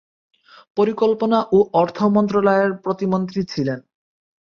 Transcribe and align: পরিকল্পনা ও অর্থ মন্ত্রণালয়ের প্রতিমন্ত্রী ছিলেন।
পরিকল্পনা 0.77 1.39
ও 1.51 1.57
অর্থ 1.73 1.97
মন্ত্রণালয়ের 2.15 2.71
প্রতিমন্ত্রী 2.85 3.41
ছিলেন। 3.43 3.79